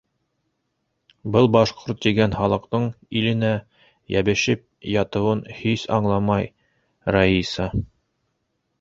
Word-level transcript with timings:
Был 1.35 1.49
башҡорт 1.55 2.01
тигән 2.05 2.33
халыҡтың 2.39 2.89
иленә 3.21 3.53
йәбешеп 4.17 4.67
ятыуын 4.97 5.47
һис 5.61 5.87
аңламай 6.01 6.53
Раиса. 7.17 7.73